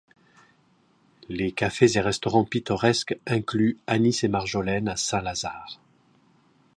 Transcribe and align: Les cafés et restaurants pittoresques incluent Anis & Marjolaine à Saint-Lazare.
Les 1.29 1.51
cafés 1.51 1.95
et 1.95 1.99
restaurants 2.01 2.43
pittoresques 2.43 3.19
incluent 3.27 3.77
Anis 3.85 4.23
& 4.23 4.23
Marjolaine 4.23 4.87
à 4.87 4.95
Saint-Lazare. 4.97 5.79